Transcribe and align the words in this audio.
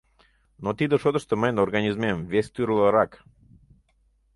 Но 0.63 0.69
тиде 0.77 0.95
шотышто 1.03 1.33
мыйын 1.41 1.57
организмем 1.65 2.17
вес 2.31 2.47
тӱрлырак. 2.53 3.11